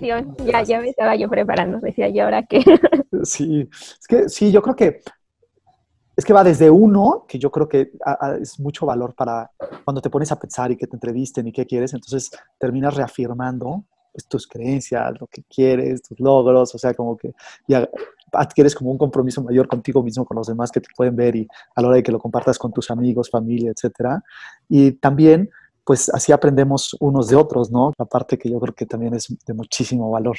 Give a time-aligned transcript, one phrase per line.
[0.00, 2.60] ya, ya me estaba yo preparando, decía yo ahora que...
[3.24, 5.00] Sí, es que sí, yo creo que
[6.16, 7.92] es que va desde uno, que yo creo que
[8.40, 9.50] es mucho valor para
[9.84, 13.84] cuando te pones a pensar y que te entrevisten y qué quieres, entonces terminas reafirmando
[14.12, 17.32] pues, tus creencias, lo que quieres, tus logros, o sea, como que
[17.66, 17.88] ya
[18.32, 21.48] adquieres como un compromiso mayor contigo mismo, con los demás que te pueden ver y
[21.74, 24.22] a la hora de que lo compartas con tus amigos, familia, etcétera.
[24.68, 25.50] Y también,
[25.90, 27.92] pues así aprendemos unos de otros, ¿no?
[27.98, 30.36] La parte que yo creo que también es de muchísimo valor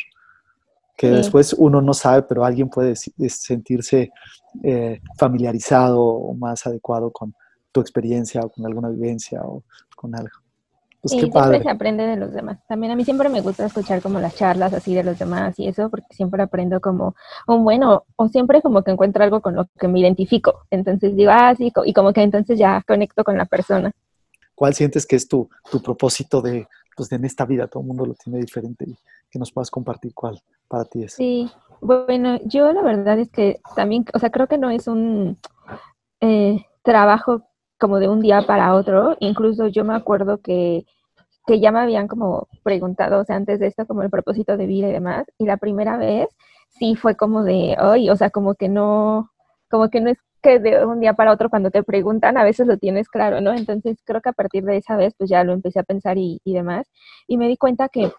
[0.95, 4.13] que después uno no sabe, pero alguien puede sentirse
[4.63, 7.35] eh, familiarizado o más adecuado con
[7.73, 9.61] tu experiencia o con alguna vivencia o
[9.97, 10.37] con algo.
[11.01, 11.57] Pues qué padre.
[11.57, 12.59] siempre se aprende de los demás.
[12.69, 15.67] También a mí siempre me gusta escuchar como las charlas así de los demás y
[15.67, 17.13] eso, porque siempre aprendo como
[17.45, 20.61] un bueno, o siempre como que encuentro algo con lo que me identifico.
[20.71, 23.91] Entonces digo, ah, sí, y como que entonces ya conecto con la persona.
[24.62, 27.66] ¿Cuál sientes que es tu, tu propósito de, pues, de en esta vida?
[27.66, 28.95] Todo el mundo lo tiene diferente y
[29.28, 31.14] que nos puedas compartir cuál para ti es.
[31.14, 35.39] Sí, bueno, yo la verdad es que también, o sea, creo que no es un
[36.20, 37.42] eh, trabajo
[37.80, 39.17] como de un día para otro.
[39.20, 40.86] Incluso yo me acuerdo que,
[41.48, 44.67] que ya me habían como preguntado, o sea, antes de esto, como el propósito de
[44.67, 45.26] vida y demás.
[45.39, 46.30] Y la primera vez
[46.78, 49.32] sí fue como de, hoy, o sea, como que no,
[49.72, 52.67] como que no es que de un día para otro cuando te preguntan, a veces
[52.67, 53.53] lo tienes claro, ¿no?
[53.53, 56.39] Entonces creo que a partir de esa vez, pues ya lo empecé a pensar y,
[56.44, 56.88] y demás.
[57.28, 58.11] Y me di cuenta que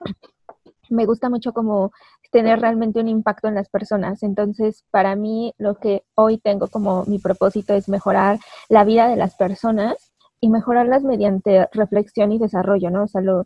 [0.90, 1.92] me gusta mucho como
[2.30, 4.22] tener realmente un impacto en las personas.
[4.22, 9.16] Entonces, para mí, lo que hoy tengo como mi propósito es mejorar la vida de
[9.16, 13.04] las personas y mejorarlas mediante reflexión y desarrollo, ¿no?
[13.04, 13.44] O sea, lo,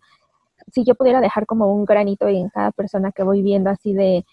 [0.72, 4.24] si yo pudiera dejar como un granito en cada persona que voy viendo así de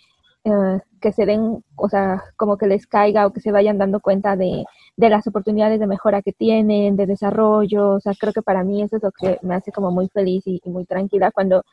[0.46, 4.00] eh, que se den, o sea, como que les caiga o que se vayan dando
[4.00, 4.64] cuenta de,
[4.98, 8.82] de, las oportunidades de mejora que tienen, de desarrollo, o sea, creo que para mí
[8.82, 11.64] eso es lo que me hace como muy feliz y, y muy tranquila cuando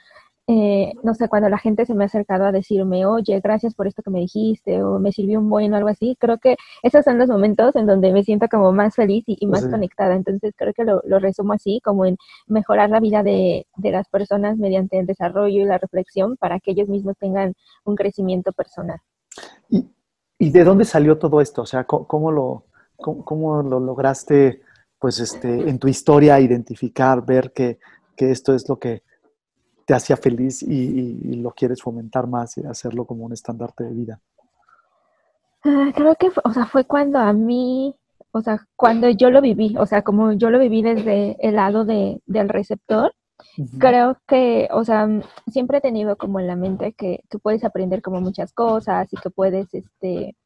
[0.53, 3.87] eh, no sé, cuando la gente se me ha acercado a decirme, oye, gracias por
[3.87, 7.05] esto que me dijiste, o me sirvió un buen o algo así, creo que esos
[7.05, 10.17] son los momentos en donde me siento como más feliz y, más conectada.
[10.17, 12.17] Entonces creo que lo, resumo así, como en
[12.49, 16.89] mejorar la vida de, las personas mediante el desarrollo y la reflexión para que ellos
[16.89, 18.99] mismos tengan un crecimiento personal.
[19.69, 21.63] ¿Y, de dónde salió todo esto?
[21.63, 22.65] O sea, ¿cómo, lo,
[22.97, 24.63] cómo, lo lograste,
[24.99, 27.79] pues, este, en tu historia identificar, ver que,
[28.17, 29.05] que esto es lo que
[29.91, 34.21] te hacía feliz y, lo quieres fomentar más y hacerlo como un estandarte de vida?
[35.65, 37.93] Ah, creo que, o sea, fue cuando a mí,
[38.31, 41.85] o sea, cuando yo lo viví, o sea, como yo lo viví desde el lado
[41.85, 43.13] de, del receptor,
[43.81, 45.09] creo que, o sea,
[45.49, 49.17] siempre he tenido como en la mente que, que puedes aprender como muchas cosas y
[49.17, 50.37] que puedes, este,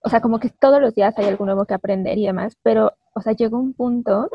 [0.00, 2.94] o sea, como que todos los días hay algo nuevo que aprender y demás, pero,
[3.14, 4.30] o sea, llegó un punto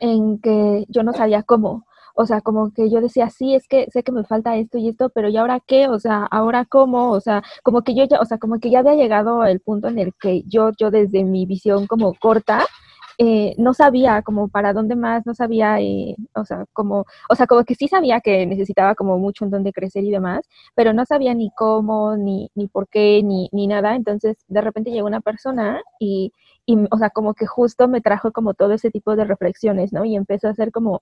[0.00, 1.84] en que yo no sabía cómo,
[2.14, 4.88] o sea, como que yo decía, sí, es que sé que me falta esto y
[4.88, 5.88] esto, pero ¿y ahora qué?
[5.88, 7.10] O sea, ¿ahora cómo?
[7.12, 9.88] O sea, como que yo ya, o sea, como que ya había llegado el punto
[9.88, 12.66] en el que yo, yo desde mi visión como corta,
[13.20, 17.48] eh, no sabía como para dónde más, no sabía, eh, o sea, como, o sea,
[17.48, 21.04] como que sí sabía que necesitaba como mucho en dónde crecer y demás, pero no
[21.04, 23.96] sabía ni cómo, ni, ni por qué, ni, ni nada.
[23.96, 26.32] Entonces, de repente llegó una persona y,
[26.64, 30.04] y, o sea, como que justo me trajo como todo ese tipo de reflexiones, ¿no?
[30.04, 31.00] Y empezó a hacer como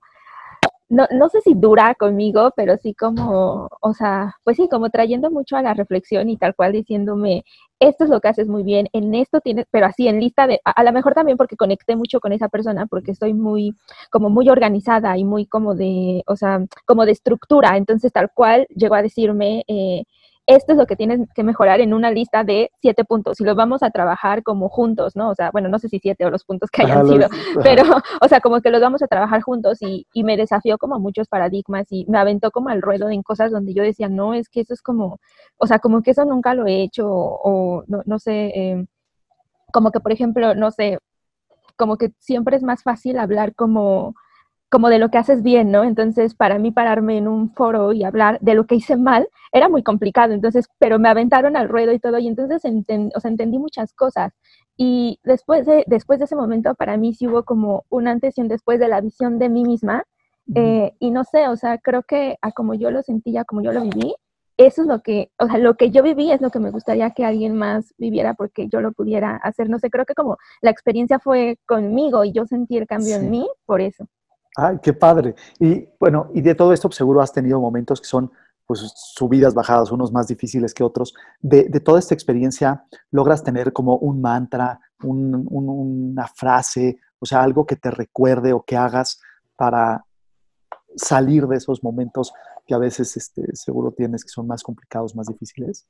[0.89, 5.29] no, no sé si dura conmigo, pero sí como, o sea, pues sí, como trayendo
[5.31, 7.43] mucho a la reflexión y tal cual diciéndome,
[7.79, 10.61] esto es lo que haces muy bien, en esto tienes, pero así en lista de,
[10.63, 13.75] a, lo mejor también porque conecté mucho con esa persona, porque estoy muy,
[14.09, 18.65] como muy organizada y muy como de, o sea, como de estructura, entonces tal cual
[18.75, 20.05] llegó a decirme, eh,
[20.47, 23.55] esto es lo que tienes que mejorar en una lista de siete puntos y los
[23.57, 25.29] vamos a trabajar como juntos, ¿no?
[25.29, 27.27] O sea, bueno, no sé si siete o los puntos que hayan sido,
[27.61, 27.83] pero,
[28.21, 31.27] o sea, como que los vamos a trabajar juntos y, y, me desafió como muchos
[31.27, 34.61] paradigmas y me aventó como al ruedo en cosas donde yo decía, no, es que
[34.61, 35.19] eso es como,
[35.57, 38.85] o sea, como que eso nunca lo he hecho o, no, no, sé, eh,
[39.73, 40.99] como que, por ejemplo, no sé,
[41.75, 44.15] como que siempre es más fácil hablar como
[44.69, 45.83] como de lo que haces bien, ¿no?
[45.83, 49.69] Entonces, para mí pararme en un foro y hablar de lo que hice mal era
[49.69, 52.63] muy complicado, entonces, pero me aventaron al ruedo y todo, y entonces
[53.15, 54.33] o sea, entendí muchas cosas.
[54.75, 58.41] Y después de, después de ese momento, para mí sí hubo como un antes y
[58.41, 60.03] un después de la visión de mí misma,
[60.55, 63.73] eh, y no sé, o sea, creo que a como yo lo sentía, como yo
[63.73, 64.15] lo viví,
[64.57, 67.11] eso es lo que, o sea, lo que yo viví es lo que me gustaría
[67.11, 69.69] que alguien más viviera porque yo lo pudiera hacer.
[69.69, 73.29] No sé, creo que como la experiencia fue conmigo y yo sentí el cambio en
[73.29, 74.07] mí, por eso.
[74.59, 75.35] Ay, qué padre.
[75.59, 78.31] Y bueno, y de todo esto pues, seguro has tenido momentos que son
[78.65, 81.13] pues subidas, bajadas, unos más difíciles que otros.
[81.39, 87.75] De, toda esta experiencia, ¿logras tener como un mantra, una frase, o sea, algo que
[87.75, 89.21] te recuerde o que hagas
[89.55, 90.03] para
[90.95, 92.33] salir de esos momentos
[92.65, 95.87] que a veces este, seguro tienes que son más complicados, más difíciles?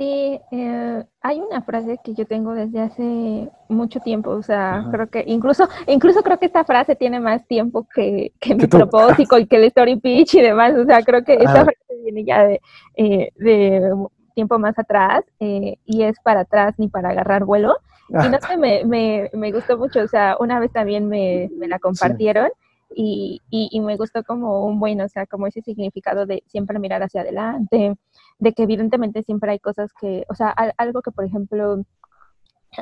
[0.00, 5.10] Sí, eh, hay una frase que yo tengo desde hace mucho tiempo, o sea, creo
[5.10, 9.46] que incluso, incluso creo que esta frase tiene más tiempo que, que mi propósito y
[9.46, 12.62] que el story pitch y demás, o sea, creo que esta frase viene ya de,
[12.96, 13.92] eh, de
[14.34, 17.76] tiempo más atrás eh, y es para atrás ni para agarrar vuelo.
[18.08, 21.68] Y no sé, me, me, me, gustó mucho, o sea, una vez también me, me
[21.68, 22.48] la compartieron.
[22.92, 27.04] Y, y, me gustó como un buen, o sea, como ese significado de siempre mirar
[27.04, 27.94] hacia adelante,
[28.40, 31.84] de que evidentemente siempre hay cosas que, o sea, algo que, por ejemplo,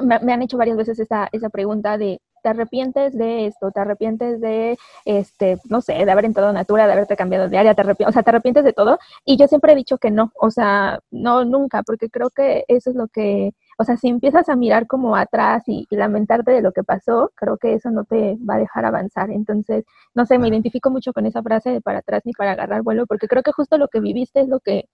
[0.03, 3.81] me, me han hecho varias veces esa, esa pregunta de te arrepientes de esto, te
[3.81, 7.75] arrepientes de, este, no sé, de haber entrado a Natura, de haberte cambiado de área,
[7.75, 8.99] te arrepientes, o sea, te arrepientes de todo.
[9.25, 12.91] Y yo siempre he dicho que no, o sea, no, nunca, porque creo que eso
[12.91, 16.73] es lo que, o sea, si empiezas a mirar como atrás y, lamentarte de lo
[16.73, 19.31] que pasó, creo que eso no te va a dejar avanzar.
[19.31, 19.85] Entonces,
[20.15, 23.07] no sé, me identifico mucho con esa frase de para atrás ni para agarrar vuelo,
[23.07, 24.89] porque creo que justo lo que viviste es lo que,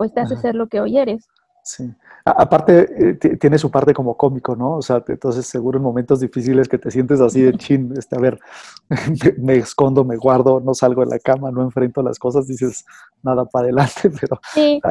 [0.00, 1.28] pues, te hace ser lo que hoy eres.
[1.62, 1.92] Sí.
[2.24, 4.76] aparte, eh, tiene su parte como cómico, ¿no?
[4.76, 8.18] O sea, entonces seguro en momentos difíciles que te sientes así de chin, este, a
[8.18, 8.40] ver,
[9.36, 12.86] me, escondo, me guardo, no salgo de la cama, no enfrento las cosas, dices
[13.22, 14.40] nada para adelante, pero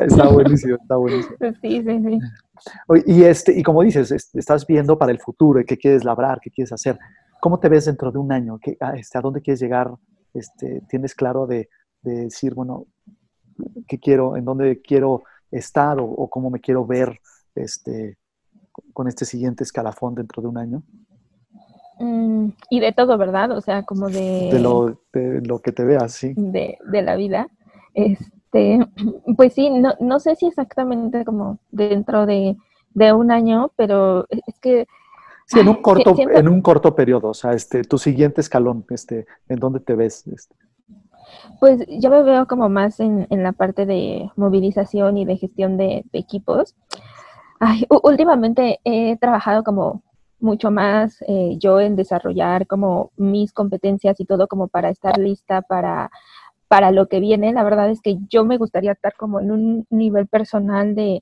[0.06, 1.36] está buenísimo, está buenísimo.
[1.60, 2.20] Sí, sí, sí.
[3.08, 6.72] Y, este, y como dices, estás viendo para el futuro, qué quieres labrar, qué quieres
[6.72, 7.00] hacer.
[7.42, 8.60] ¿Cómo te ves dentro de un año?
[8.62, 9.92] ¿Qué, ah, este, ¿A dónde quieres llegar?
[10.36, 11.68] Este, ¿Tienes claro de,
[12.04, 12.86] de decir, bueno,
[13.88, 17.20] qué quiero, en dónde quiero estar o, cómo me quiero ver
[17.56, 18.18] este,
[18.94, 20.84] con este siguiente escalafón dentro de un año?
[22.00, 23.52] Mm, y de todo, ¿verdad?
[23.52, 24.50] O sea, como de...
[24.52, 26.34] De lo, de lo que te veas, sí.
[26.36, 27.48] De, de, la vida.
[27.94, 28.80] Este,
[29.38, 32.56] pues sí, no, no sé si exactamente como dentro de,
[32.94, 34.88] de un año, pero es que...
[35.46, 39.26] Sí, en un corto, en un corto periodo, o sea, este, tu siguiente escalón, este,
[39.48, 40.28] ¿en dónde te ves?
[40.28, 40.56] Este?
[41.60, 46.06] Pues yo me veo como más en, la parte de movilización y de gestión de,
[46.14, 46.76] equipos.
[48.04, 50.04] últimamente he trabajado como
[50.40, 55.62] mucho más eh, yo en desarrollar como mis competencias y todo como para estar lista
[55.62, 56.10] para,
[56.70, 57.52] para lo que viene.
[57.54, 61.22] La verdad es que yo me gustaría estar como en un nivel personal de,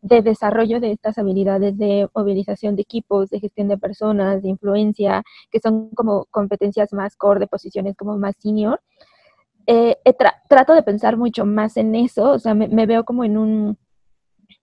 [0.00, 5.22] de desarrollo de estas habilidades de movilización de equipos, de gestión de personas, de influencia,
[5.50, 8.80] que son como competencias más core, de posiciones como más senior.
[9.70, 9.98] Eh,
[10.48, 13.76] trato de pensar mucho más en eso, o sea, me, veo como en un,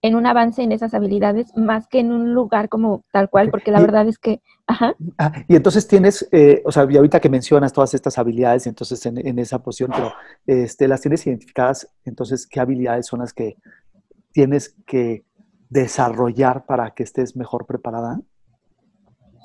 [0.02, 3.70] en un avance en esas habilidades más que en un lugar como tal cual, porque
[3.70, 4.42] la verdad es que...
[4.66, 4.96] Ajá.
[5.20, 9.06] Ah, y entonces tienes, eh, o sea, y ahorita que mencionas todas estas habilidades, entonces
[9.06, 10.12] en, esa posición, pero
[10.48, 13.58] este, las tienes identificadas, entonces, ¿qué habilidades son las que
[14.32, 15.24] tienes que
[15.70, 18.22] desarrollar para que estés mejor preparada?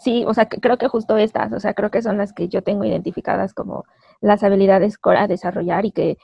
[0.03, 2.63] Sí, o sea, creo que justo estas, o sea, creo que son las que yo
[2.63, 3.85] tengo identificadas como
[4.21, 6.19] las habilidades a desarrollar y que,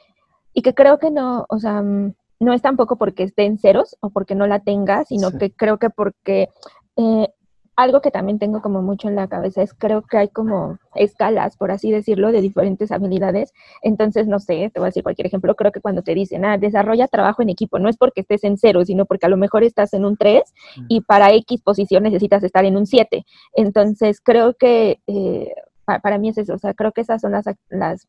[0.52, 3.96] y que creo que no, o sea, mm, no es tampoco porque esté en ceros
[4.00, 6.50] o porque no la tenga, sino que creo que porque
[6.96, 7.28] eh,
[7.76, 11.56] algo que también tengo como mucho en la cabeza es creo que hay como escalas,
[11.58, 13.52] por así decirlo, de diferentes habilidades.
[13.82, 16.56] Entonces, no sé, te voy a decir cualquier ejemplo, creo que cuando te dicen, ah,
[16.56, 19.62] desarrolla trabajo en equipo, no es porque estés en cero, sino porque a lo mejor
[19.62, 20.42] estás en un 3
[20.88, 23.26] y para X posición necesitas estar en un 7.
[23.54, 25.52] Entonces, creo que eh,
[25.86, 28.08] para, mí es eso, o sea, creo que esas son las, las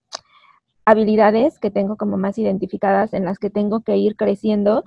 [0.85, 4.83] habilidades que tengo como más identificadas en las que tengo que ir creciendo.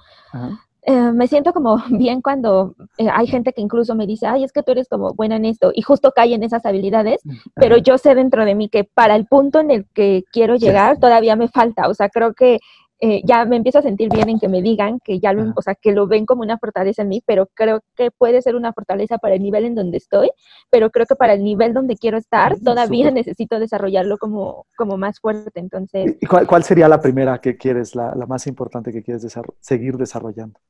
[0.83, 4.53] Eh, me siento como bien cuando eh, hay gente que incluso me dice, ay, es
[4.53, 7.21] que tú eres como buena en esto y justo cae en esas habilidades,
[7.55, 10.99] pero yo sé dentro de mí que para el punto en el que quiero llegar
[10.99, 12.61] todavía me falta, o sea, creo que
[13.03, 15.63] eh, ya me empiezo a sentir bien en que me digan que ya lo, o
[15.63, 18.75] sea, que lo ven como una fortaleza en mí, pero creo que puede ser una
[18.75, 20.31] fortaleza para el nivel en donde estoy,
[20.71, 25.19] pero creo que para el nivel donde quiero estar todavía necesito desarrollarlo como, como más
[25.19, 25.61] fuerte.
[25.61, 29.27] Entonces, ¿Y cuál, sería la primera que quieres, la, la más importante que quieres
[29.61, 30.61] seguir desarrollando?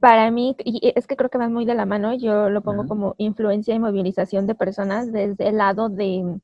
[0.00, 2.86] Para mí, y es que creo que va muy de la mano, yo lo pongo
[2.86, 6.40] como influencia y movilización de personas desde el lado de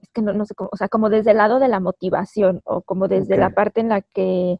[0.00, 2.82] es que no, sé cómo, o sea, como desde el lado de la motivación o
[2.82, 4.58] como desde la parte en la que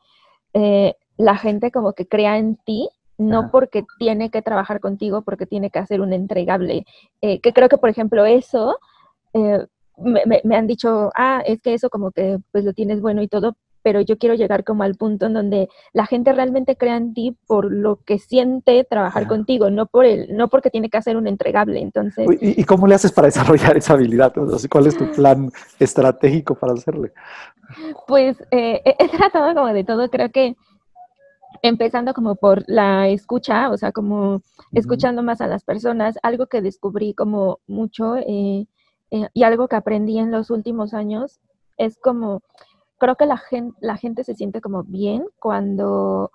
[0.55, 5.47] eh, la gente como que crea en ti, no porque tiene que trabajar contigo, porque
[5.47, 6.87] tiene que hacer un entregable.
[7.21, 8.79] Eh, que creo que, por ejemplo, eso,
[9.33, 9.67] eh,
[9.97, 13.29] me, me, han dicho, ah, es que eso como que pues lo tienes bueno y
[13.29, 13.57] todo,
[13.89, 17.35] pero yo quiero llegar como al punto en donde la gente realmente crea en ti
[17.47, 21.27] por lo que siente trabajar contigo, no por el, no porque tiene que hacer un
[21.27, 21.81] entregable.
[21.81, 24.35] Entonces, ¿Y, cómo le haces para desarrollar esa habilidad?
[24.71, 27.15] ¿Cuál es tu plan estratégico para hacerle?
[28.07, 30.55] Pues eh, he tratado como de todo, creo que
[31.63, 34.43] empezando como por la escucha, o sea, como
[34.73, 38.67] escuchando más a las personas, algo que descubrí como mucho eh,
[39.13, 41.41] eh, y algo que aprendí en los últimos años
[41.79, 42.43] es como
[42.99, 46.31] creo que la gente, la gente se siente como bien cuando,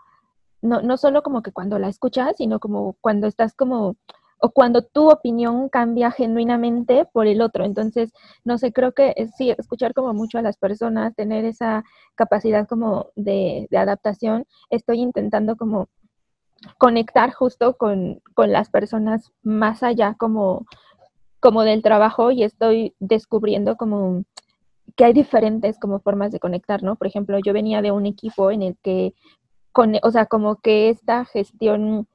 [0.61, 3.95] no, no solo como que cuando la escuchas, sino como cuando estás como
[4.45, 7.63] o cuando tu opinión cambia genuinamente por el otro.
[7.63, 8.11] Entonces,
[8.43, 13.07] no sé, creo que sí, escuchar como mucho a las personas, tener esa capacidad como
[13.15, 15.87] de, adaptación, estoy intentando como
[16.77, 20.65] conectar justo con, las personas más allá como,
[21.39, 24.25] como del trabajo y estoy descubriendo como
[24.95, 26.95] que hay diferentes como formas de conectar, ¿no?
[26.95, 29.13] Por ejemplo, yo venía de un equipo en el que,
[29.71, 32.07] con, o sea, como que esta gestión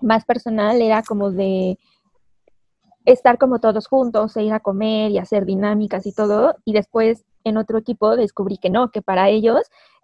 [0.00, 1.78] más personal era como de
[3.04, 6.56] estar como todos juntos, e ir a comer y hacer dinámicas y todo.
[6.64, 9.62] Y después en otro equipo descubrí que no, que para ellos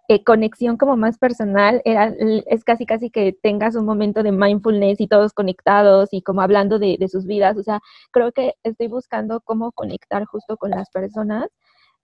[0.09, 2.13] eh, conexión como más personal era,
[2.47, 6.77] es casi casi que tengas un momento de mindfulness y todos conectados y como hablando
[6.77, 7.57] de, sus vidas.
[7.57, 7.79] O sea,
[8.11, 11.47] creo que estoy buscando cómo conectar justo con las personas,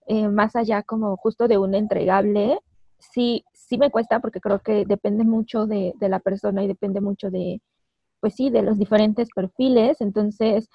[0.09, 2.59] eh, más allá como justo de un entregable.
[2.97, 7.29] Sí, sí me cuesta porque creo que depende mucho de la persona y depende mucho
[7.29, 7.61] de,
[8.19, 10.01] pues sí, de los diferentes perfiles.
[10.01, 10.67] Entonces,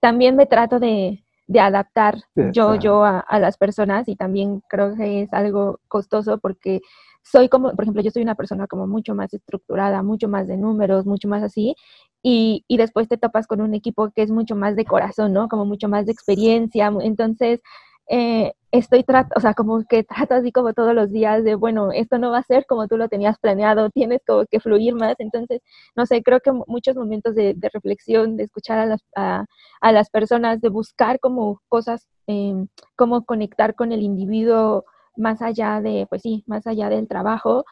[0.00, 1.24] también me trato de,
[1.56, 2.16] adaptar
[2.52, 6.80] yo, yo a, las personas y también creo que es algo costoso porque
[7.22, 10.56] soy como, por ejemplo, yo soy una persona como mucho más estructurada, mucho más de
[10.56, 11.76] números, mucho más así,
[12.20, 15.48] y, y después te topas con un equipo que es mucho más de corazón, ¿no?
[15.48, 16.92] Como mucho más de experiencia.
[17.00, 17.60] Entonces,
[18.08, 21.92] eh, estoy tratando, o sea, como que trato así como todos los días de, bueno,
[21.92, 25.14] esto no va a ser como tú lo tenías planeado, tienes como que fluir más.
[25.18, 25.60] Entonces,
[25.96, 30.60] no sé, creo que muchos momentos de, reflexión, de escuchar a las, a, las, personas,
[30.60, 32.54] de buscar como cosas, eh,
[32.96, 34.84] cómo conectar con el individuo
[35.16, 37.64] más allá de, pues sí, más allá del trabajo.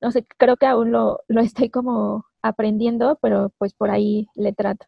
[0.00, 4.52] No sé, creo que aún lo, lo estoy como aprendiendo, pero pues por ahí le
[4.52, 4.86] trato.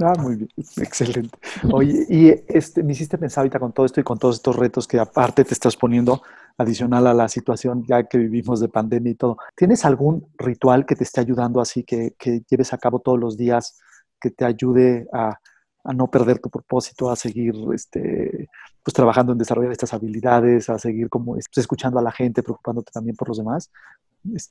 [0.00, 0.48] Ah, muy bien,
[0.78, 1.38] excelente.
[1.72, 4.88] Oye, y este, me hiciste pensar ahorita con todo esto y con todos estos retos
[4.88, 6.22] que aparte te estás poniendo
[6.56, 9.38] adicional a la situación ya que vivimos de pandemia y todo.
[9.56, 13.36] ¿Tienes algún ritual que te esté ayudando así, que, que lleves a cabo todos los
[13.36, 13.78] días,
[14.20, 15.38] que te ayude a,
[15.84, 18.48] a no perder tu propósito, a seguir este,
[18.82, 22.90] pues, trabajando en desarrollar estas habilidades, a seguir como pues, escuchando a la gente, preocupándote
[22.90, 23.70] también por los demás?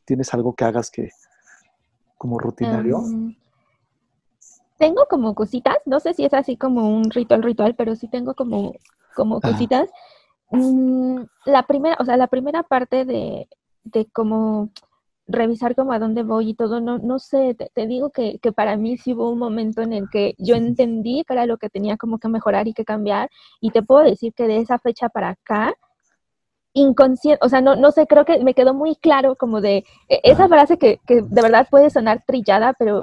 [0.06, 1.10] ¿Tienes algo que hagas que
[2.18, 3.00] como rutinario?
[3.00, 3.36] Em,
[4.78, 8.34] tengo como cositas, no sé si es así como un ritual ritual, pero sí tengo
[8.34, 8.74] como,
[9.16, 9.90] como cositas.
[10.52, 13.48] Mm, la primera, o sea, la primera parte de,
[13.84, 14.70] de como
[15.28, 18.76] revisar como a dónde voy y todo, no, no sé, te, digo que, que, para
[18.76, 21.98] mí sí hubo un momento en el que yo entendí que era lo que tenía
[21.98, 23.30] como que mejorar y que cambiar
[23.62, 25.76] y te puedo decir que de esa fecha para acá
[26.74, 30.20] inconsciente, o sea, no, no sé, creo que me quedó muy claro como de e,
[30.24, 33.02] esa frase que, que de verdad puede sonar trillada, pero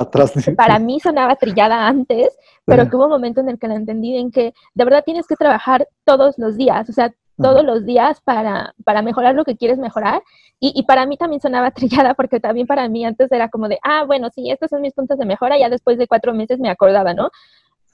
[0.56, 4.16] para mí sonaba trillada antes, pero que hubo un momento en el que la entendí
[4.16, 8.20] en que de verdad tienes que trabajar todos los días, o sea, todos los días
[8.20, 10.22] para, para mejorar lo que quieres mejorar.
[10.58, 13.78] Y, y, para mí también sonaba trillada porque también para mí antes era como de,
[13.82, 16.70] ah, bueno, sí, estos son mis puntos de mejora, ya después de cuatro meses me
[16.70, 17.30] acordaba, ¿no?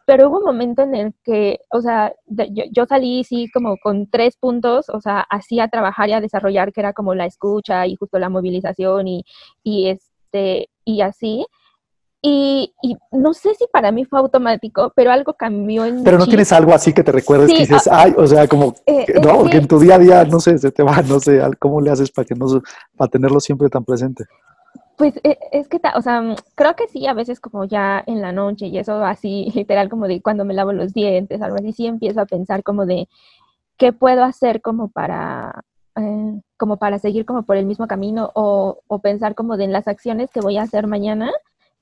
[0.07, 4.37] Pero hubo un momento en el que, o sea, yo, salí sí como con tres
[4.37, 7.97] puntos, o sea, así a trabajar y a desarrollar, que era como la escucha y
[7.97, 9.25] justo la movilización y,
[9.65, 11.45] y este, y así.
[12.23, 16.27] Y, y, no sé si para mí fue automático, pero algo cambió en Pero no
[16.27, 19.39] tienes algo así que te recuerdes que dices, ah, ay, o sea, como, eh, no,
[19.41, 21.91] porque en tu día a día, no sé, se te va, no sé, ¿cómo le
[21.91, 22.47] haces para que no,
[22.97, 24.25] para tenerlo siempre tan presente?
[24.97, 26.23] Pues e, es que, o sea,
[26.55, 30.09] creo que sí, a veces como ya en la noche y eso así, literal como
[30.09, 33.09] de cuando me lavo los dientes, algo así, sí empiezo a pensar como de
[33.79, 35.65] qué puedo hacer como para,
[35.97, 39.73] eh, como para seguir como por el mismo camino o, o, pensar como de en
[39.73, 41.31] las acciones que voy a hacer mañana,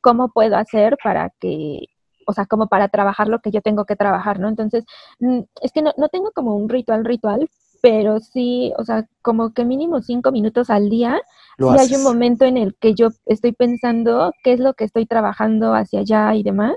[0.01, 1.87] cómo puedo hacer para que,
[2.27, 4.49] o sea, como para trabajar lo que yo tengo que trabajar, ¿no?
[4.49, 4.85] Entonces,
[5.21, 7.49] mm, es que no, no tengo como un ritual ritual,
[7.83, 11.21] pero sí, o sea, como que mínimo cinco minutos al día,
[11.59, 15.07] sí hay un momento en el que yo estoy pensando qué es lo que estoy
[15.07, 16.77] trabajando hacia allá y demás.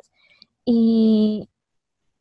[0.65, 1.50] Y,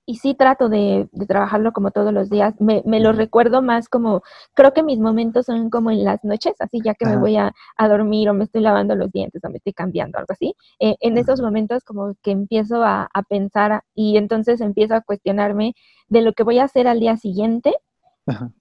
[0.08, 2.54] y sí trato de, trabajarlo como todos los días.
[2.60, 4.22] Me, lo recuerdo más como,
[4.54, 7.52] creo que mis momentos son como en las noches, así ya que me voy a,
[7.88, 10.54] dormir o me estoy lavando los dientes o me estoy cambiando, algo así.
[10.78, 15.74] Eh, en esos momentos como que empiezo a, pensar y entonces empiezo a cuestionarme
[16.08, 17.74] de lo que voy a hacer al día siguiente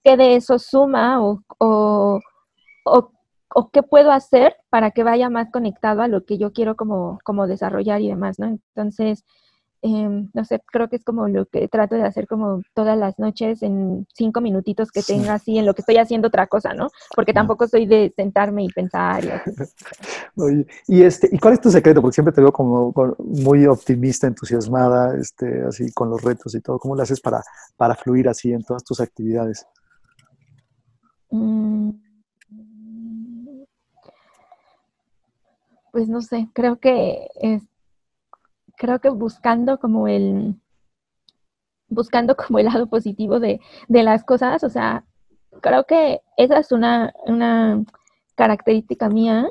[0.04, 2.20] qué de eso suma o, o,
[2.84, 3.10] o,
[3.72, 7.46] qué puedo hacer para que vaya más conectado a lo que yo quiero como, como
[7.46, 8.46] desarrollar y demás, ¿no?
[8.46, 9.24] Entonces,
[9.82, 13.18] em, no sé, creo que es como lo que trato de hacer como todas las
[13.18, 16.88] noches en cinco minutitos que tenga así en lo que estoy haciendo otra cosa, ¿no?
[17.14, 19.28] Porque tampoco soy de sentarme y pensar y
[20.40, 22.02] Oye, y este, ¿y cuál es tu secreto?
[22.02, 26.78] Porque siempre te veo como muy optimista, entusiasmada, este, así con los retos y todo.
[26.78, 27.42] ¿Cómo lo haces para,
[27.76, 29.66] para fluir así en todas tus actividades?
[31.30, 31.90] Mm,
[35.96, 37.62] pues no sé, creo que es,
[38.76, 40.54] creo que buscando como el,
[41.88, 45.06] buscando como el lado positivo de, las cosas, o sea,
[45.62, 47.82] creo que esa es una, una
[48.34, 49.48] característica mía,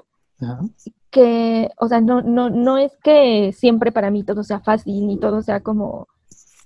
[1.10, 5.18] que, o sea, no, no, no es que siempre para mí todo sea fácil, ni
[5.18, 6.08] todo sea como,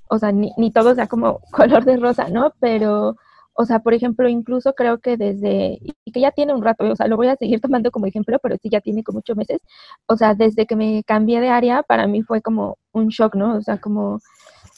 [0.09, 2.51] o sea, ni, ni todo sea como color de rosa, ¿no?
[2.59, 3.15] Pero,
[3.61, 6.95] o sea, por ejemplo, incluso creo que desde, y que ya tiene un rato, o
[6.95, 9.59] sea, lo voy a seguir tomando como ejemplo, pero sí ya tiene como ocho meses,
[10.07, 13.57] o sea, desde que me cambié de área, para mí fue como un shock, ¿no?
[13.57, 14.19] O sea, como,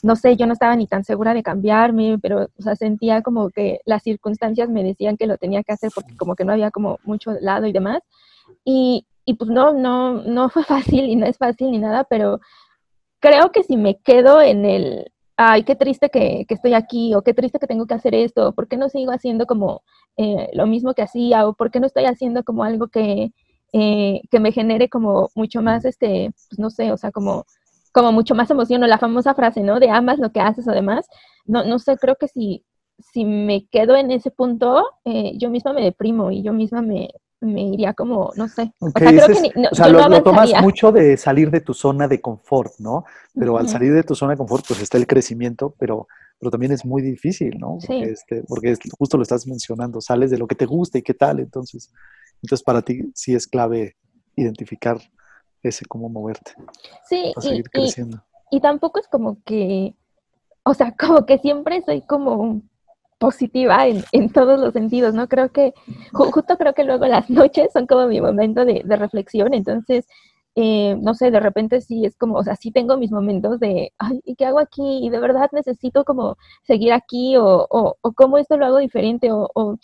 [0.02, 3.50] no sé, yo no estaba ni tan segura de cambiarme, pero, o sea, sentía como
[3.50, 6.72] que las circunstancias me decían que lo tenía que hacer porque como que no había
[6.72, 8.00] como mucho lado y demás.
[8.64, 10.64] Y, y pues no, no, no fue
[10.98, 12.40] fácil y no es fácil ni nada, pero
[13.20, 15.12] creo que si me quedo en el,
[15.50, 18.68] ay, qué triste que, estoy aquí, o qué triste que tengo que hacer esto, ¿por
[18.68, 19.82] qué no sigo haciendo como
[20.16, 23.32] eh, lo mismo que hacía, o por qué no estoy haciendo como algo que,
[23.72, 27.44] eh, que me genere como mucho más, este, pues no sé, o sea, como,
[27.92, 29.80] como mucho más emoción, o la famosa frase, ¿no?
[29.80, 31.06] De amas lo que haces o demás.
[31.46, 32.64] No, no sé, creo que si,
[33.12, 37.10] si me quedo en ese punto, eh, yo misma me deprimo y yo misma me,
[37.42, 38.72] me iría como, no sé.
[38.78, 42.20] o sea, creo que o sea lo, tomas mucho de salir de tu zona de
[42.20, 43.04] confort, ¿no?
[43.34, 46.06] Pero al salir de tu zona de confort, pues está el crecimiento, pero,
[46.38, 47.78] pero también es muy difícil, ¿no?
[47.78, 51.14] Porque, este, porque justo lo estás mencionando, sales de lo que te gusta y qué
[51.14, 51.92] tal, entonces,
[52.42, 53.96] entonces para ti sí es clave
[54.36, 54.98] identificar
[55.62, 56.52] ese cómo moverte.
[57.08, 58.22] Sí, para seguir creciendo.
[58.50, 59.94] y tampoco es como que,
[60.62, 62.62] o sea, como que siempre soy como
[63.22, 65.28] positiva en, en, todos los sentidos, ¿no?
[65.28, 65.74] Creo que,
[66.12, 70.06] justo creo que luego las noches son como mi momento de, reflexión, entonces,
[70.56, 73.92] eh, no sé, de repente sí es como, o sea, sí tengo mis momentos de,
[73.98, 75.06] ay, ¿y qué hago aquí?
[75.06, 79.30] Y de verdad necesito como seguir aquí, o, o, o cómo esto lo hago diferente,
[79.30, 79.76] o, o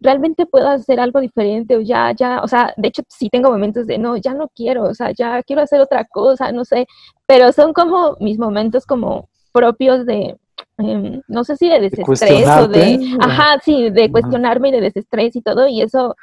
[0.00, 3.86] realmente puedo hacer algo diferente o ya, ya, o sea, de hecho sí tengo momentos
[3.88, 6.86] de no, ya no quiero, o sea, ya quiero hacer otra cosa, no sé,
[7.26, 10.36] pero son como mis momentos como propios de,
[10.78, 15.34] Em, no sé si de desestrés o de, ajá, sí, de cuestionarme y de desestrés
[15.34, 16.16] y todo, y eso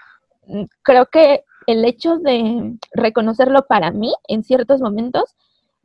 [0.48, 5.36] mm, creo que el hecho de reconocerlo para mí en ciertos momentos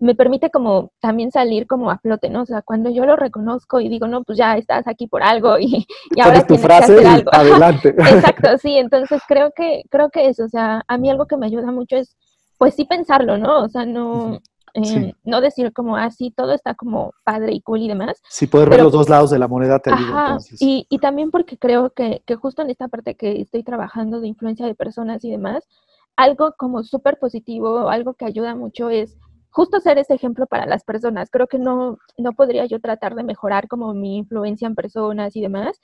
[0.01, 2.43] me permite como también salir como a flote, ¿no?
[2.43, 5.59] O sea, cuando yo lo reconozco y digo, no, pues ya estás aquí por algo
[5.59, 7.31] y, y ahora tienes que hacer algo.
[7.33, 7.89] Adelante.
[7.99, 11.47] Exacto, sí, entonces creo que, creo que eso, o sea, a mí algo que me
[11.47, 12.17] ayuda mucho es,
[12.59, 13.65] pues sí pensarlo, ¿no?
[13.65, 14.41] O sea, no,
[14.75, 18.21] Em, no decir como así, ah, todo está como padre y cool y demás.
[18.29, 20.39] Sí, poder ver los dos lados de la moneda te ayuda.
[20.61, 24.29] Y, y, también porque creo que, que, justo en esta parte que estoy trabajando de
[24.29, 25.69] influencia de personas y demás,
[26.17, 29.17] algo como súper positivo, algo que ayuda mucho es
[29.51, 31.31] justo ser ese ejemplo para las personas.
[31.31, 35.41] Creo que no, no podría yo tratar de mejorar como mi influencia en personas y
[35.41, 35.81] demás.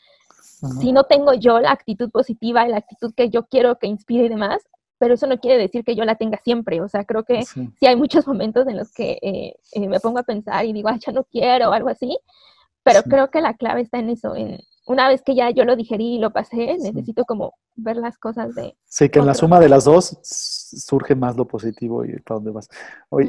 [0.80, 4.28] Si no tengo yo la actitud positiva, la actitud que yo quiero que inspire y
[4.28, 4.62] demás,
[5.04, 6.80] pero eso no quiere decir que yo la tenga siempre.
[6.80, 10.18] O sea, creo que sí, hay muchos momentos en los que eh, eh, me pongo
[10.18, 12.18] a pensar y digo, ya no quiero o algo así,
[12.82, 15.76] pero creo que la clave está en eso, en una vez que ya yo lo
[15.76, 18.74] digerí y lo pasé, necesito como ver las cosas de...
[18.86, 22.50] Sí, que en la suma de las dos surge más lo positivo y para dónde
[22.50, 22.68] vas.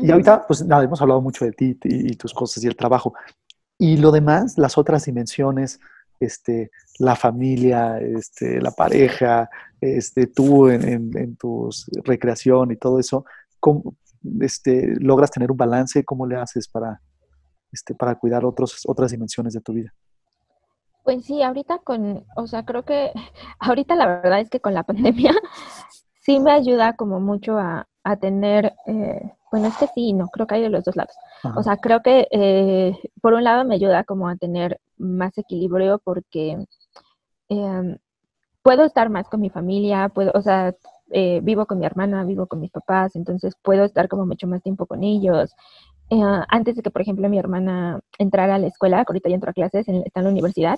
[0.01, 2.77] Y ahorita, pues nada, hemos hablado mucho de ti y, y tus cosas y el
[2.77, 3.13] trabajo.
[3.77, 5.81] Y lo demás, las otras dimensiones,
[6.19, 9.49] este, la familia, este, la pareja,
[9.81, 11.69] este, tú en, tu
[12.03, 13.25] recreación y todo eso,
[13.59, 13.95] ¿cómo,
[14.41, 16.03] este, logras tener un balance?
[16.03, 17.01] ¿Cómo le haces para,
[17.71, 19.93] este, para cuidar otros, otras dimensiones de tu vida?
[21.03, 23.11] Pues sí, ahorita con, o sea, creo que
[23.59, 25.33] ahorita la verdad es que con la pandemia
[26.21, 30.47] sí me ayuda como mucho a, a tener, eh, bueno, es que sí, no, creo
[30.47, 31.15] que hay de los dos lados.
[31.55, 36.01] O sea, creo que eh, por un lado me ayuda como a tener más equilibrio
[36.03, 36.57] porque
[37.47, 37.97] em,
[38.61, 40.75] puedo estar más con mi familia, puedo, o sea,
[41.09, 44.61] eh, vivo con mi hermana, vivo con mis papás, entonces puedo estar como mucho más
[44.61, 45.55] tiempo con ellos.
[46.09, 49.51] Eh, antes de que, por ejemplo, mi hermana entrara a la escuela, ahorita ya entró
[49.51, 50.75] a clases, está en la universidad,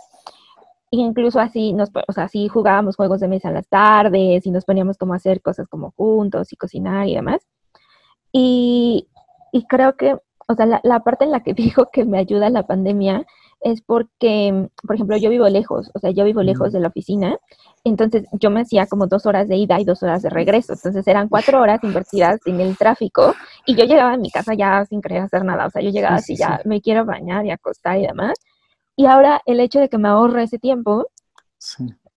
[0.91, 4.65] incluso así, nos, o sea, así jugábamos juegos de mesa en las tardes y nos
[4.65, 7.41] poníamos como a hacer cosas como juntos y cocinar y demás.
[8.39, 9.07] Y,
[9.51, 10.15] y creo que,
[10.47, 13.25] o sea, la, la, parte en la que dijo que me ayuda la pandemia
[13.61, 17.39] es porque, por ejemplo, yo vivo lejos, o sea, yo vivo lejos de la oficina,
[17.83, 21.07] entonces yo me hacía como dos horas de ida y dos horas de regreso, entonces
[21.07, 23.33] eran cuatro horas invertidas en el tráfico
[23.65, 26.17] y yo llegaba a mi casa ya sin querer hacer nada, o sea, yo llegaba
[26.17, 28.37] así ya, me quiero bañar y acostar y demás.
[28.95, 31.07] Y ahora el hecho de que me ahorre ese tiempo,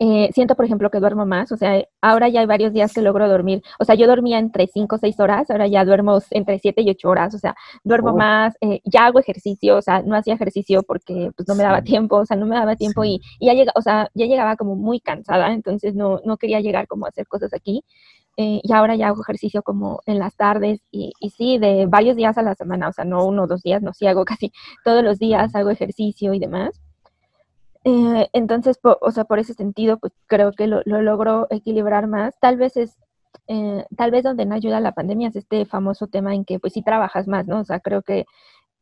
[0.03, 3.03] eh, siento, por ejemplo, que duermo más, o sea, ahora ya hay varios días que
[3.03, 6.59] logro dormir, o sea, yo dormía entre 5 o 6 horas, ahora ya duermo entre
[6.59, 8.17] 7 y 8 horas, o sea, duermo oh.
[8.17, 11.83] más, eh, ya hago ejercicio, o sea, no hacía ejercicio porque pues no me daba
[11.83, 14.75] tiempo, o sea, no me daba tiempo y, ya llega, o sea, ya llegaba como
[14.75, 17.85] muy cansada, entonces no, no quería llegar como a hacer cosas aquí.
[18.39, 22.17] Eh, y ahora ya hago ejercicio como en las tardes y, y, sí, de varios
[22.17, 24.51] días a la semana, o sea, no uno o dos días, no, sí hago casi
[24.83, 26.81] todos los días, hago ejercicio y demás.
[27.85, 32.39] Eh, entonces, o sea, por ese sentido, pues creo que lo, logro equilibrar más.
[32.41, 32.97] Tal vez es,
[33.49, 36.75] eh, tal vez donde no ayuda la pandemia es este famoso tema en que pues
[36.75, 37.61] sí trabajas más, ¿no?
[37.61, 38.27] O sea, creo que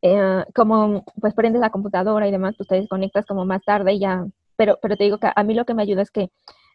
[0.02, 4.00] eh, como pues prendes la computadora y demás, pues te desconectas como más tarde y
[4.00, 6.30] ya, pero, pero te digo que a mí lo que me ayuda es que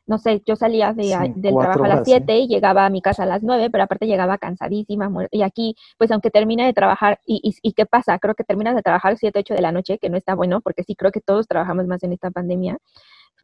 [0.05, 3.23] no sé, yo salía de, del trabajo a las 7 y llegaba a mi casa
[3.23, 5.09] a las 9, pero aparte llegaba cansadísima.
[5.31, 8.19] Y aquí, pues aunque termine de trabajar, y, y, qué pasa?
[8.19, 10.83] Creo que terminas de trabajar 7, 8 de la noche, que no está bueno, porque
[10.83, 12.77] sí creo que todos trabajamos más en esta pandemia.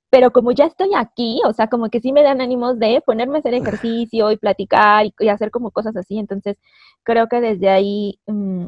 [0.10, 3.38] Pero como ya estoy aquí, o sea, como que sí me dan ánimos de ponerme
[3.38, 6.18] a hacer ejercicio y platicar y, hacer como cosas así.
[6.20, 6.58] Entonces,
[7.04, 8.68] creo que desde ahí mm,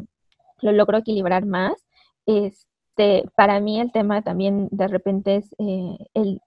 [0.62, 1.74] lo logro equilibrar más.
[2.26, 6.42] Este, para mí el tema también de repente es eh, el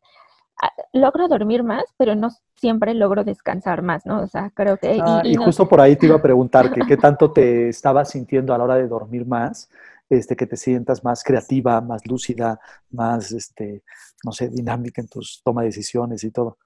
[0.93, 4.23] logro dormir más, pero no siempre logro descansar más, ¿no?
[4.23, 5.01] O sea, creo que...
[5.05, 8.55] Ah, y, justo por ahí te iba a preguntar que qué tanto te estabas sintiendo
[8.55, 9.69] a la hora de dormir más,
[10.09, 13.83] este, que te sientas más creativa, más lúcida, más, este,
[14.25, 16.59] no sé, dinámica en tus toma de decisiones y todo.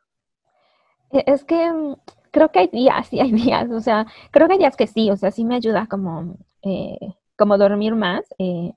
[1.11, 1.97] E, es que mm,
[2.31, 5.11] creo que hay días y hay días, o sea, creo que hay días que sí,
[5.11, 6.99] o sea, sí me ayuda como, eh,
[7.37, 8.73] como dormir más, eh,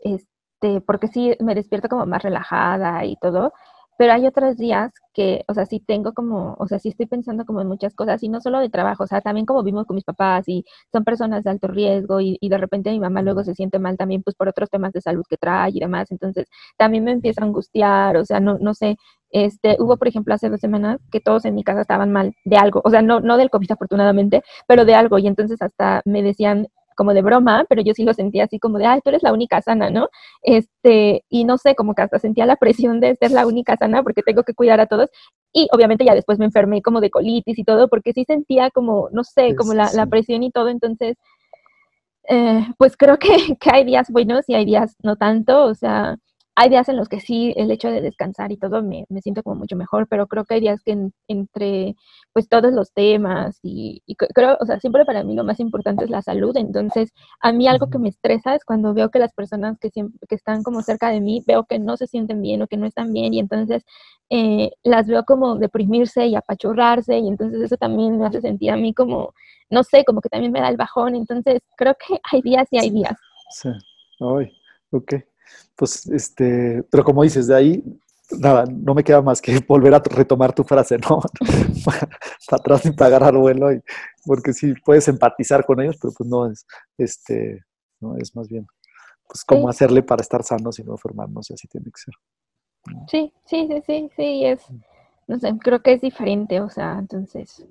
[0.00, 3.52] este, porque sí me despierto como más relajada y todo,
[3.96, 7.44] pero hay otros días que, o sea, sí tengo como, o sea, sí estoy pensando
[7.44, 9.94] como en muchas cosas, y no solo de trabajo, o sea, también como vimos con
[9.96, 13.54] mis papás y son personas de alto riesgo y, de repente mi mamá luego se
[13.54, 17.04] siente mal también pues por otros temas de salud que trae y demás, entonces también
[17.04, 18.96] me empieza a angustiar, o sea, no, no sé,
[19.30, 22.56] este, hubo por ejemplo hace dos semanas que todos en mi casa estaban mal de
[22.56, 26.22] algo, o sea, no, no del COVID afortunadamente, pero de algo, y entonces hasta me
[26.22, 29.22] decían, como de broma, pero yo sí lo sentía así como de, ay, tú eres
[29.22, 30.08] la única sana, ¿no?
[30.42, 34.02] Este, y no sé, como que hasta sentía la presión de ser la única sana
[34.02, 35.10] porque tengo que cuidar a todos.
[35.52, 39.08] Y obviamente ya después me enfermé como de colitis y todo, porque sí sentía como,
[39.12, 41.16] no sé, como la, la presión y todo, entonces,
[42.28, 43.28] eh, pues creo que,
[43.60, 46.16] que hay días buenos y hay días no tanto, o sea,
[46.54, 49.42] hay días en los que sí, el hecho de descansar y todo me, me siento
[49.42, 51.96] como mucho mejor, pero creo que hay días que entre
[52.32, 54.02] pues todos los temas y,
[54.34, 57.66] creo, o sea, siempre para mí lo más importante es la salud, entonces a mí
[57.68, 60.82] algo que me estresa es cuando veo que las personas que, siempre, que están como
[60.82, 63.38] cerca de mí, veo que no se sienten bien o que no están bien y
[63.38, 63.84] entonces
[64.28, 68.76] eh, las veo como deprimirse y apachurrarse y entonces eso también me hace sentir a
[68.76, 69.32] mí como,
[69.70, 72.78] no sé, como que también me da el bajón, entonces creo que hay días y
[72.78, 73.16] hay días.
[73.50, 73.70] Sí,
[74.20, 74.52] Ay,
[74.90, 75.31] ok
[75.76, 77.84] pues, este, pero como dices, de ahí,
[78.38, 81.20] nada, no me queda más que volver a retomar tu frase, ¿no?
[81.84, 83.80] para atrás y para agarrar vuelo, y,
[84.24, 86.66] porque sí puedes empatizar con ellos, pero pues no es,
[86.98, 87.64] este,
[88.00, 88.66] no es más bien,
[89.26, 92.14] pues cómo hacerle para estar sanos y no enfermarnos, y así tiene que ser.
[93.08, 94.60] Sí, sí, sí, sí, sí, es,
[95.26, 97.66] no sé, creo que es diferente, o sea, entonces,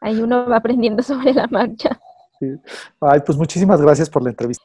[0.00, 2.00] ahí uno va aprendiendo sobre la marcha.
[2.40, 2.48] Sí.
[3.00, 4.64] Ay, pues muchísimas gracias por la entrevista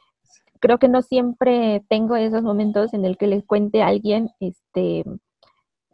[0.60, 5.04] creo que no siempre tengo esos momentos en el que les cuente a alguien este,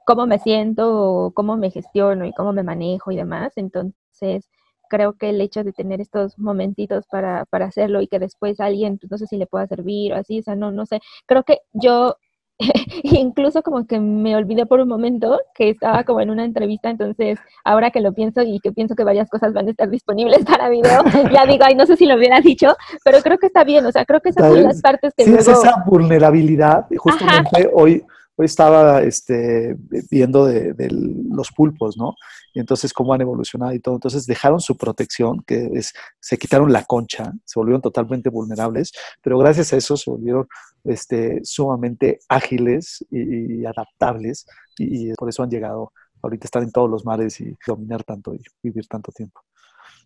[0.06, 3.52] cómo me siento, cómo me gestiono y cómo me manejo y demás.
[3.56, 4.48] Entonces,
[4.88, 8.98] creo que el hecho de tener estos momentitos para, para hacerlo y que después alguien,
[8.98, 11.00] pues no sé si le pueda servir o así, o sea, no, no sé.
[11.26, 12.16] Creo que yo
[13.02, 17.38] incluso como que me olvidé por un momento que estaba como en una entrevista, entonces
[17.64, 20.68] ahora que lo pienso y que pienso que varias cosas van a estar disponibles para
[20.68, 23.84] video, ya digo, ay, no sé si lo hubiera dicho, pero creo que está bien,
[23.84, 25.24] o sea, creo que esas son las partes que...
[25.24, 28.04] Sí, es esa vulnerabilidad, justamente hoy
[28.36, 29.76] hoy estaba este,
[30.10, 32.14] viendo de, los pulpos, ¿no?
[32.54, 33.94] Y entonces cómo han evolucionado y todo.
[33.94, 39.38] Entonces dejaron su protección, que es, se quitaron la concha, se volvieron totalmente vulnerables, pero
[39.38, 40.46] gracias a eso se volvieron
[40.84, 44.46] este, sumamente ágiles y, adaptables
[44.78, 48.34] y, por eso han llegado ahorita a estar en todos los mares y dominar tanto
[48.34, 49.40] y vivir tanto tiempo.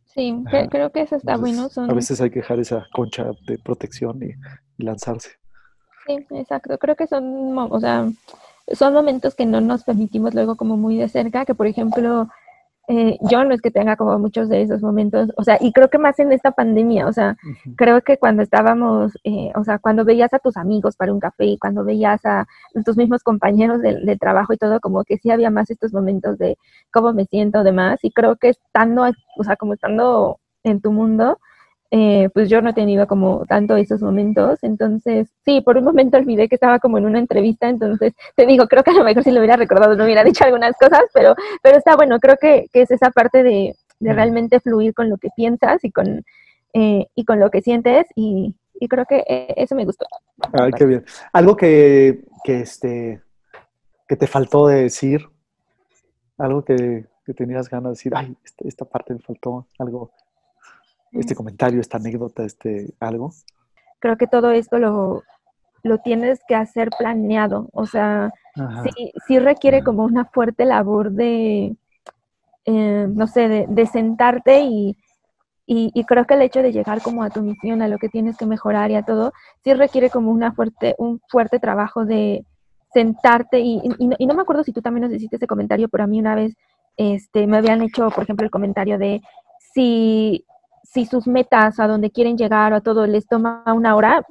[0.07, 0.35] Sí,
[0.71, 1.69] creo que eso está bueno.
[1.77, 5.40] A veces hay que dejar esa concha de protección y lanzarse.
[6.19, 6.79] Sí, exacto.
[6.79, 8.09] Creo que son, o sea,
[8.73, 12.29] son momentos que no nos permitimos luego como muy de cerca, que por ejemplo,
[12.89, 15.89] eh, yo no es que tenga como muchos de esos momentos, o sea, y creo
[15.91, 17.37] que más en esta pandemia, o sea,
[17.77, 21.45] creo que cuando estábamos, eh, o sea, cuando veías a tus amigos para un café
[21.47, 22.47] y cuando veías a
[22.85, 26.59] tus mismos compañeros de, trabajo y todo, como que sí había más estos momentos de
[26.93, 29.05] cómo me siento, demás, y creo que estando,
[29.39, 31.39] o sea, como estando en tu mundo,
[31.93, 34.61] eh, pues yo no he tenido como tanto esos momentos.
[34.63, 38.67] Entonces, sí, por un momento olvidé que estaba como en una entrevista, entonces te digo,
[38.69, 41.35] creo que a lo mejor si lo hubiera recordado no hubiera dicho algunas cosas, pero,
[41.63, 45.19] pero está bueno, creo que, que es esa parte de, de, realmente fluir con lo
[45.19, 46.25] que piensas y con,
[46.75, 50.07] eh, y con lo que sientes y, y, creo que e, eso me gustó.
[50.53, 51.05] Ay, qué bien.
[51.33, 53.21] Algo que, que, este,
[54.07, 55.29] que te faltó de decir,
[56.39, 60.13] algo que, que tenías ganas de decir, ay, esta, esta parte me faltó, algo
[61.13, 63.33] este comentario, esta anécdota, este algo?
[63.99, 65.23] Creo que todo esto lo,
[65.83, 71.77] lo tienes que hacer planeado, o sea, sí, sí, requiere como una fuerte labor de,
[72.65, 74.97] eh, no sé, de, de sentarte y,
[75.67, 78.09] y, y, creo que el hecho de llegar como a tu misión, a lo que
[78.09, 82.45] tienes que mejorar y a todo, sí requiere como una fuerte, un fuerte trabajo de
[82.93, 85.89] sentarte y, y, no, y no me acuerdo si tú también nos hiciste ese comentario,
[85.89, 86.57] pero a mí una vez
[86.97, 89.23] este, me habían hecho, por ejemplo, el comentario de
[89.73, 90.45] si
[90.93, 94.25] si sus metas a donde quieren llegar o a todo les toma una hora,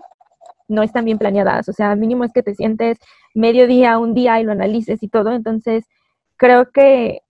[0.67, 1.69] no están bien planeadas.
[1.69, 2.97] O sea, mínimo es que te sientes
[3.33, 5.31] medio día, un día y lo analices y todo.
[5.31, 5.85] Entonces,
[6.35, 7.21] creo que,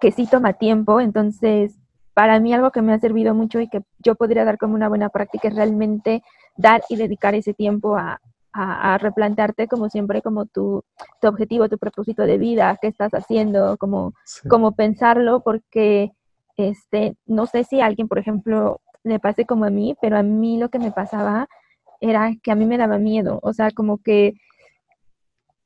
[0.00, 1.00] que sí toma tiempo.
[1.00, 1.76] Entonces,
[2.12, 4.88] para mí algo que me ha servido mucho y que yo podría dar como una
[4.88, 6.22] buena práctica es realmente
[6.56, 8.20] dar y dedicar ese tiempo a,
[8.52, 10.84] a, replantearte como siempre como tu,
[11.20, 14.48] tu, objetivo, tu propósito de vida, qué estás haciendo, como, sí.
[14.48, 16.12] como pensarlo, porque
[16.58, 20.22] este, no sé si a alguien, por ejemplo, le pase como a mí, pero a
[20.22, 21.48] mí lo que me pasaba
[22.00, 24.34] era que a mí me daba miedo, o sea, como que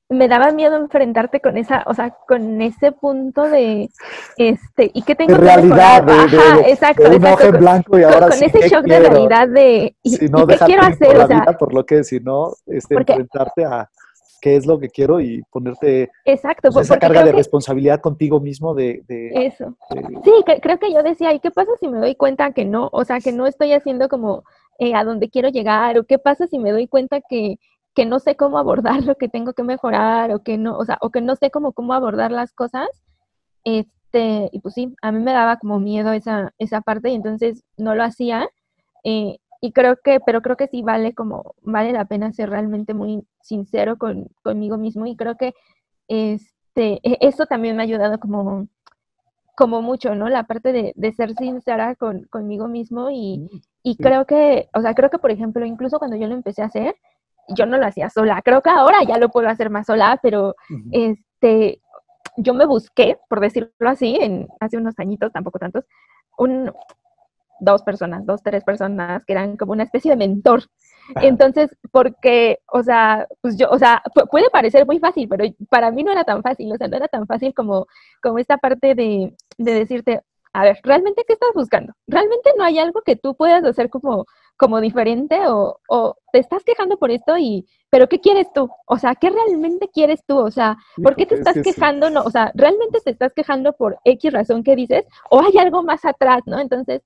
[0.09, 3.89] me daba miedo enfrentarte con esa, o sea, con ese punto de,
[4.37, 7.99] este, y que tengo de realidad, que de, Ajá, de, exacto, de exacto, con, blanco
[7.99, 9.05] y ahora con sí, ese shock quiero?
[9.05, 11.75] de realidad de, y, si no, y qué quiero hacer, por o sea, vida, por
[11.75, 13.89] lo que, si no, este, porque, enfrentarte a
[14.43, 18.41] qué es lo que quiero y ponerte exacto, pues, esa carga de que, responsabilidad contigo
[18.41, 19.77] mismo de, de eso.
[20.25, 22.91] sí, que, creo que yo decía, ¿y qué pasa si me doy cuenta que no?
[22.93, 24.43] O sea, que no estoy haciendo como
[24.81, 27.61] eh, a donde quiero llegar, o qué pasa si me doy cuenta que,
[27.95, 30.99] que no sé cómo abordar lo que tengo que mejorar, o que no, o sea,
[31.01, 32.89] o que no sé cómo, cómo abordar las cosas.
[33.63, 37.63] Este, y pues sí, a mí me daba como miedo esa, esa parte y entonces
[37.77, 38.49] no lo hacía.
[39.05, 42.95] Eh, y creo que, pero creo que sí vale como, vale la pena ser realmente
[42.95, 45.55] muy sincero con, conmigo mismo y creo que
[46.09, 48.67] este, eso también me ha ayudado como,
[49.57, 50.29] como mucho, ¿no?
[50.29, 53.49] La parte de, de ser sincera con, conmigo mismo y,
[53.85, 56.67] y creo que, o sea, creo que por ejemplo, incluso cuando yo lo empecé a
[56.67, 56.97] hacer,
[57.47, 60.57] yo no lo hacía sola, creo que ahora ya lo puedo hacer más sola, pero
[60.71, 60.91] uh -huh.
[60.93, 61.81] este,
[62.37, 65.85] yo me busqué, por decirlo así, en hace unos añitos, tampoco tantos,
[66.37, 66.73] un,
[67.63, 70.65] dos personas, dos, tres personas que eran como una especie de mentor.
[71.17, 76.03] Entonces, porque, o sea, pues yo, o sea, puede parecer muy fácil, pero para mí
[76.03, 77.87] no era tan fácil, o sea, no era tan fácil como,
[78.23, 80.23] como esta parte de, de decirte,
[80.53, 81.93] a ver, ¿realmente qué estás buscando?
[82.07, 86.63] ¿Realmente no hay algo que tú puedas hacer como, como diferente o, o te estás
[86.65, 88.69] quejando por esto y, pero ¿qué quieres tú?
[88.87, 90.39] O sea, ¿qué realmente quieres tú?
[90.39, 92.09] O sea, ¿por qué te estás es que quejando?
[92.09, 92.15] Sí.
[92.15, 95.83] No, o sea, ¿realmente te estás quejando por X razón que dices o hay algo
[95.83, 96.59] más atrás, ¿no?
[96.59, 97.03] Entonces,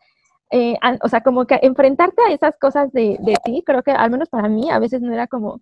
[0.51, 4.11] eh, o sea, como que enfrentarte a esas cosas de, de, ti, creo que al
[4.11, 5.61] menos para mí a veces no era como,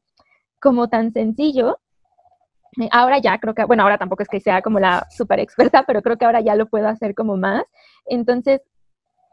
[0.61, 1.79] como tan sencillo.
[2.81, 5.85] Eh, ahora ya creo que, bueno, ahora tampoco es que sea como la súper experta,
[5.87, 7.65] pero creo que ahora ya lo puedo hacer como más.
[8.07, 8.61] Entonces,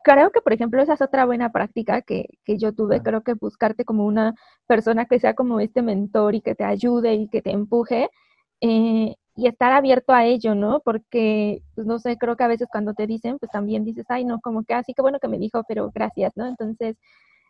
[0.04, 3.02] creo que, por ejemplo, esa es otra buena práctica que, que yo tuve.
[3.02, 4.36] Creo que buscarte como una
[4.68, 8.10] persona que sea como este mentor y que te ayude y que te empuje.
[8.62, 10.82] Eh, y estar abierto a ello, ¿no?
[10.82, 14.24] Porque, pues no sé, creo que a veces cuando te dicen, pues también dices, ay,
[14.24, 16.46] no, como que así, ah, que bueno que me dijo, pero gracias, ¿no?
[16.46, 16.96] Entonces,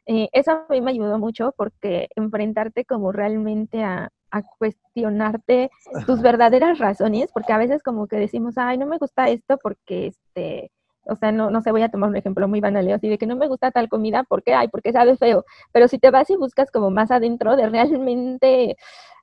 [0.05, 5.69] eh, eso a mí me ayudó mucho porque enfrentarte como realmente a, a, cuestionarte
[6.05, 10.07] tus verdaderas razones, porque a veces como que decimos, ay, no me gusta esto porque,
[10.07, 10.71] este,
[11.07, 13.27] o sea, no, no sé, voy a tomar un ejemplo muy banal, así de que
[13.27, 14.53] no me gusta tal comida, ¿por qué?
[14.53, 15.43] Ay, porque sabe feo.
[15.73, 18.77] Pero si te vas y buscas como más adentro de realmente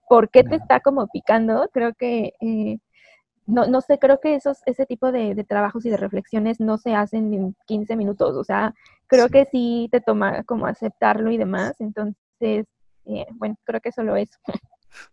[0.08, 2.78] por qué te está como picando, creo que, eh,
[3.46, 6.78] no, no sé, creo que esos, ese tipo de, de, trabajos y de reflexiones no
[6.78, 8.74] se hacen en 15 minutos, o sea,
[9.06, 9.32] creo sí.
[9.32, 12.66] que sí te toma como aceptarlo y demás, entonces,
[13.06, 14.38] eh, bueno, creo que solo eso.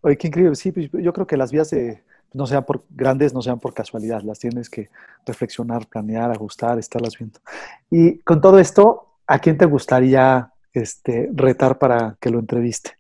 [0.01, 2.03] Oye, qué increíble, sí, pues yo creo que las vías de,
[2.35, 4.89] no sean por grandes, no sean por casualidad, las tienes que
[5.25, 7.39] reflexionar, planear, ajustar, estarlas viendo.
[7.89, 12.97] Y con todo esto, ¿a quién te gustaría este, retar para que lo entreviste?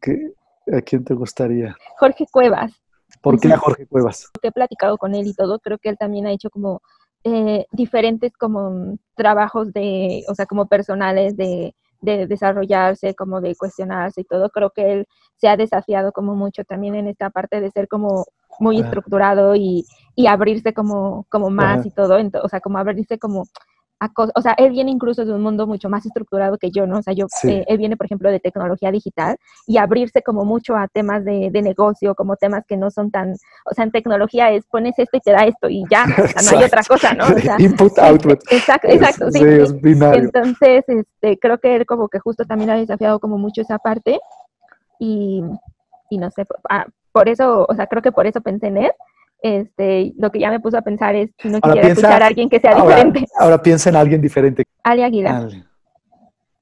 [0.00, 0.32] ¿Qué,
[0.72, 1.76] ¿A quién te gustaría?
[1.98, 2.72] Jorge Cuevas.
[3.20, 4.28] ¿Por qué a Jorge Cuevas?
[4.32, 6.82] Porque he platicado con él y todo, creo que él también ha hecho como
[7.24, 14.22] eh, diferentes como trabajos de, o sea, como personales de, de, desarrollarse, como de cuestionarse
[14.22, 14.50] y todo.
[14.50, 18.26] Creo que él se ha desafiado como mucho también en esta parte de ser como
[18.60, 18.84] muy ah.
[18.84, 21.88] estructurado y, y, abrirse como, como más ah.
[21.88, 23.44] y todo, o sea, como abrirse como
[24.34, 26.98] o sea, él viene incluso de un mundo mucho más estructurado que yo, ¿no?
[26.98, 30.76] O sea, yo, eh, él viene, por ejemplo, de tecnología digital y abrirse como mucho
[30.76, 33.32] a temas de, de, negocio, como temas que no son tan,
[33.64, 36.52] o sea, en tecnología es pones esto y te da esto y ya, o sea,
[36.52, 37.24] no hay otra cosa, ¿no?
[37.24, 38.40] O sea, Input, output.
[38.50, 39.40] Exacto, exacto, sí.
[39.42, 44.18] Entonces, este, creo que él como que justo también ha desafiado como mucho esa parte
[44.98, 45.42] y,
[46.10, 48.92] y no sé, ah, por eso, o sea, creo que por eso pensé en él
[49.44, 52.48] este, lo que ya me puso a pensar es si no quisiera escuchar a alguien
[52.48, 53.26] que sea diferente.
[53.38, 54.64] Ahora piensa en alguien diferente.
[54.82, 55.50] Ali Aguilar.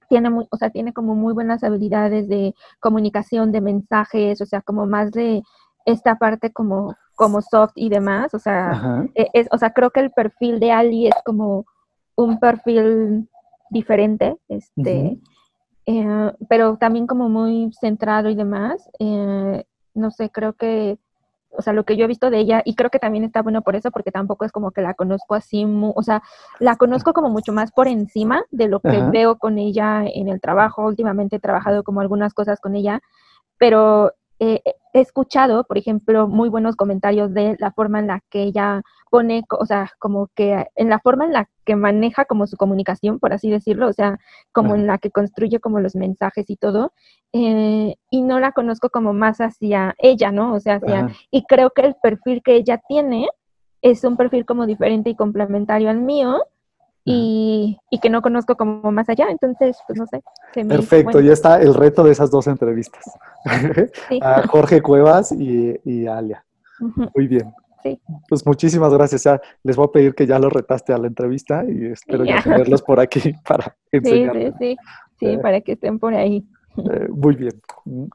[0.08, 4.62] Tiene, muy, o sea, tiene como muy buenas habilidades de comunicación, de mensajes, o sea,
[4.62, 5.44] como más de
[5.86, 10.00] esta parte como, como soft y demás, o sea, e, es, o sea, creo que
[10.00, 11.66] el perfil de Ali es como
[12.16, 13.28] un perfil
[13.70, 15.20] diferente, este,
[15.86, 18.90] eh, pero también como muy centrado y demás.
[18.98, 19.64] Eh,
[19.94, 20.98] no sé, creo que
[21.56, 23.62] o sea, lo que yo he visto de ella, y creo que también está bueno
[23.62, 26.22] por eso, porque tampoco es como que la conozco así, o sea,
[26.58, 30.40] la conozco como mucho más por encima de lo que veo con ella en el
[30.40, 30.84] trabajo.
[30.86, 33.00] Últimamente he trabajado como algunas cosas con ella,
[33.58, 34.60] pero he
[34.92, 39.66] escuchado, por ejemplo, muy buenos comentarios de la forma en la que ella pone, o
[39.66, 43.50] sea, como que en la forma en la que maneja como su comunicación, por así
[43.50, 44.18] decirlo, o sea,
[44.50, 46.92] como en la que construye como los mensajes y todo,
[47.32, 50.54] eh, y no la conozco como más hacia ella, ¿no?
[50.54, 53.28] O sea, hacia, y creo que el perfil que ella tiene
[53.80, 56.38] es un perfil como diferente y complementario al mío,
[57.04, 60.22] y, y, que no conozco como más allá, entonces, pues no sé.
[60.54, 63.02] Perfecto, ya está el reto de esas dos entrevistas.
[64.22, 66.44] a Jorge Cuevas y, y a Alia.
[67.14, 67.52] Muy bien.
[67.82, 68.00] Sí.
[68.28, 69.24] Pues muchísimas gracias.
[69.24, 72.40] Ya les voy a pedir que ya los retaste a la entrevista y espero ya,
[72.40, 74.54] tenerlos por aquí para enseñarles.
[74.58, 74.76] Sí, sí,
[75.18, 76.46] sí, sí, para que estén por ahí.
[76.76, 77.60] Eh, muy bien.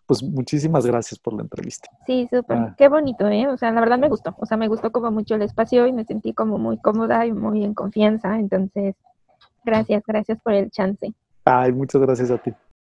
[0.06, 1.90] Pues muchísimas gracias por la entrevista.
[2.06, 2.58] Sí, súper.
[2.58, 2.76] Ah.
[2.78, 3.48] Qué bonito, ¿eh?
[3.48, 4.36] O sea, la verdad me gustó.
[4.38, 7.32] O sea, me gustó como mucho el espacio y me sentí como muy cómoda y
[7.32, 8.40] muy en confianza.
[8.40, 8.96] Entonces,
[9.64, 11.14] gracias, gracias por el chance.
[11.46, 12.54] Ay, muchas gracias a ti.